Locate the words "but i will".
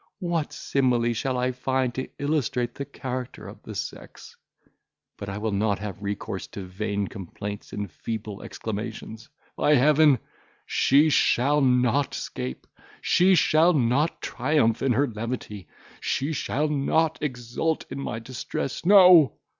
5.15-5.51